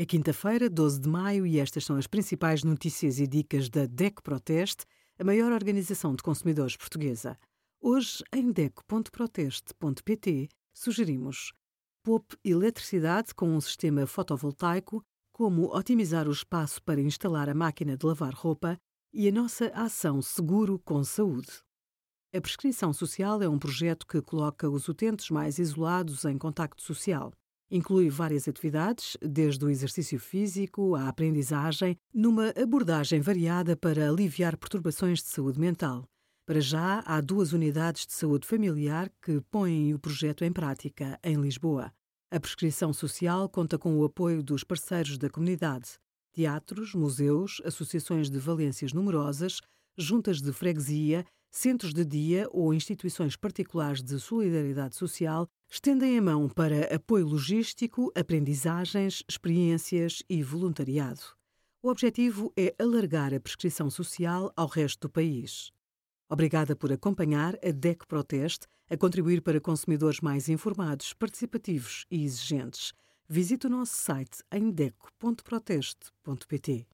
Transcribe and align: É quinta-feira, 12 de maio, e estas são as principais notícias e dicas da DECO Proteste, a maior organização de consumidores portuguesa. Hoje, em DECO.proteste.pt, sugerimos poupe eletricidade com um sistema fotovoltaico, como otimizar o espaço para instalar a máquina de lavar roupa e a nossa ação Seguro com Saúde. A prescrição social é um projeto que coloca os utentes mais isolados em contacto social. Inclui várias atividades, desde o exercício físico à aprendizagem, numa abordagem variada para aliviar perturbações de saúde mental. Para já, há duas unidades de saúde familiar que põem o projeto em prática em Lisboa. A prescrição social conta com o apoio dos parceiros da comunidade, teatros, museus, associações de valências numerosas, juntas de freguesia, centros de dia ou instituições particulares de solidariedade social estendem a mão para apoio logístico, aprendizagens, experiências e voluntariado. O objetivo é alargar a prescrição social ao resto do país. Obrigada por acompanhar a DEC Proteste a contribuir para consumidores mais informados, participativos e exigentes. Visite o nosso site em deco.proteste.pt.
É 0.00 0.06
quinta-feira, 0.06 0.70
12 0.70 1.00
de 1.00 1.08
maio, 1.08 1.44
e 1.44 1.58
estas 1.58 1.84
são 1.84 1.96
as 1.96 2.06
principais 2.06 2.62
notícias 2.62 3.18
e 3.18 3.26
dicas 3.26 3.68
da 3.68 3.84
DECO 3.84 4.22
Proteste, 4.22 4.84
a 5.18 5.24
maior 5.24 5.50
organização 5.50 6.14
de 6.14 6.22
consumidores 6.22 6.76
portuguesa. 6.76 7.36
Hoje, 7.80 8.22
em 8.32 8.52
DECO.proteste.pt, 8.52 10.50
sugerimos 10.72 11.52
poupe 12.04 12.36
eletricidade 12.44 13.34
com 13.34 13.48
um 13.48 13.60
sistema 13.60 14.06
fotovoltaico, 14.06 15.04
como 15.32 15.76
otimizar 15.76 16.28
o 16.28 16.32
espaço 16.32 16.80
para 16.84 17.00
instalar 17.00 17.48
a 17.48 17.54
máquina 17.54 17.96
de 17.96 18.06
lavar 18.06 18.34
roupa 18.34 18.78
e 19.12 19.26
a 19.26 19.32
nossa 19.32 19.66
ação 19.74 20.22
Seguro 20.22 20.78
com 20.78 21.02
Saúde. 21.02 21.50
A 22.32 22.40
prescrição 22.40 22.92
social 22.92 23.42
é 23.42 23.48
um 23.48 23.58
projeto 23.58 24.06
que 24.06 24.22
coloca 24.22 24.70
os 24.70 24.86
utentes 24.86 25.28
mais 25.28 25.58
isolados 25.58 26.24
em 26.24 26.38
contacto 26.38 26.82
social. 26.82 27.32
Inclui 27.70 28.08
várias 28.08 28.48
atividades, 28.48 29.16
desde 29.20 29.64
o 29.64 29.68
exercício 29.68 30.18
físico 30.18 30.94
à 30.94 31.08
aprendizagem, 31.08 31.98
numa 32.14 32.48
abordagem 32.50 33.20
variada 33.20 33.76
para 33.76 34.08
aliviar 34.08 34.56
perturbações 34.56 35.22
de 35.22 35.28
saúde 35.28 35.60
mental. 35.60 36.08
Para 36.46 36.60
já, 36.60 37.02
há 37.04 37.20
duas 37.20 37.52
unidades 37.52 38.06
de 38.06 38.14
saúde 38.14 38.46
familiar 38.46 39.10
que 39.20 39.38
põem 39.50 39.92
o 39.92 39.98
projeto 39.98 40.44
em 40.44 40.52
prática 40.52 41.20
em 41.22 41.36
Lisboa. 41.38 41.92
A 42.30 42.40
prescrição 42.40 42.90
social 42.90 43.50
conta 43.50 43.78
com 43.78 43.94
o 43.98 44.04
apoio 44.04 44.42
dos 44.42 44.64
parceiros 44.64 45.18
da 45.18 45.28
comunidade, 45.28 45.98
teatros, 46.32 46.94
museus, 46.94 47.60
associações 47.66 48.30
de 48.30 48.38
valências 48.38 48.94
numerosas, 48.94 49.60
juntas 49.98 50.40
de 50.40 50.52
freguesia, 50.52 51.26
centros 51.50 51.92
de 51.92 52.04
dia 52.04 52.48
ou 52.52 52.72
instituições 52.72 53.36
particulares 53.36 54.02
de 54.02 54.18
solidariedade 54.20 54.94
social 54.94 55.48
estendem 55.68 56.16
a 56.16 56.22
mão 56.22 56.48
para 56.48 56.94
apoio 56.94 57.26
logístico, 57.26 58.12
aprendizagens, 58.14 59.24
experiências 59.28 60.22
e 60.28 60.42
voluntariado. 60.42 61.20
O 61.82 61.88
objetivo 61.88 62.52
é 62.56 62.74
alargar 62.78 63.34
a 63.34 63.40
prescrição 63.40 63.90
social 63.90 64.52
ao 64.56 64.66
resto 64.66 65.08
do 65.08 65.10
país. 65.10 65.70
Obrigada 66.28 66.76
por 66.76 66.92
acompanhar 66.92 67.56
a 67.64 67.70
DEC 67.70 68.06
Proteste 68.06 68.66
a 68.90 68.96
contribuir 68.96 69.42
para 69.42 69.60
consumidores 69.60 70.20
mais 70.20 70.48
informados, 70.48 71.12
participativos 71.12 72.06
e 72.10 72.24
exigentes. 72.24 72.94
Visite 73.28 73.66
o 73.66 73.70
nosso 73.70 73.94
site 73.94 74.42
em 74.50 74.70
deco.proteste.pt. 74.70 76.86